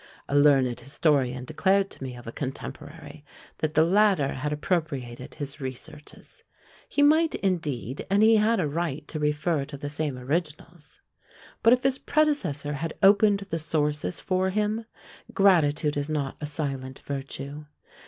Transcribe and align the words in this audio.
A 0.27 0.35
learned 0.35 0.79
historian 0.79 1.45
declared 1.45 1.91
to 1.91 2.01
me 2.03 2.15
of 2.15 2.25
a 2.25 2.31
contemporary, 2.31 3.23
that 3.59 3.75
the 3.75 3.83
latter 3.85 4.29
had 4.33 4.51
appropriated 4.51 5.35
his 5.35 5.61
researches; 5.61 6.43
he 6.89 7.03
might, 7.03 7.35
indeed, 7.35 8.07
and 8.09 8.23
he 8.23 8.37
had 8.37 8.59
a 8.59 8.67
right 8.67 9.07
to 9.09 9.19
refer 9.19 9.63
to 9.65 9.77
the 9.77 9.89
same 9.89 10.17
originals; 10.17 11.01
but 11.61 11.71
if 11.71 11.83
his 11.83 11.99
predecessor 11.99 12.73
had 12.73 12.95
opened 13.03 13.41
the 13.51 13.59
sources 13.59 14.19
for 14.19 14.49
him, 14.49 14.85
gratitude 15.35 15.95
is 15.95 16.09
not 16.09 16.35
a 16.41 16.47
silent 16.47 16.97
virtue. 17.05 17.65